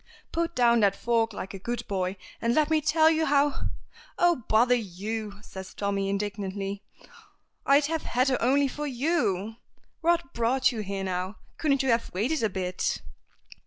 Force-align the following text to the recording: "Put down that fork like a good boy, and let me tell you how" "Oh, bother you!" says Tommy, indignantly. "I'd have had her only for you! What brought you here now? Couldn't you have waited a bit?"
"Put 0.31 0.55
down 0.55 0.79
that 0.79 0.95
fork 0.95 1.31
like 1.31 1.53
a 1.53 1.59
good 1.59 1.87
boy, 1.87 2.17
and 2.41 2.55
let 2.55 2.71
me 2.71 2.81
tell 2.81 3.07
you 3.11 3.27
how" 3.27 3.65
"Oh, 4.25 4.45
bother 4.49 4.73
you!" 4.73 5.37
says 5.43 5.75
Tommy, 5.75 6.09
indignantly. 6.09 6.83
"I'd 7.67 7.85
have 7.85 8.01
had 8.01 8.29
her 8.29 8.41
only 8.41 8.67
for 8.67 8.87
you! 8.87 9.57
What 9.99 10.33
brought 10.33 10.71
you 10.71 10.79
here 10.79 11.03
now? 11.03 11.35
Couldn't 11.59 11.83
you 11.83 11.89
have 11.89 12.11
waited 12.15 12.41
a 12.41 12.49
bit?" 12.49 12.99